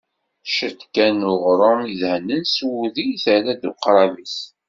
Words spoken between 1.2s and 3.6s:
n uɣrum idehnen s wudi i terra